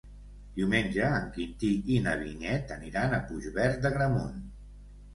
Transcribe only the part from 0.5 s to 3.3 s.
Diumenge en Quintí i na Vinyet aniran a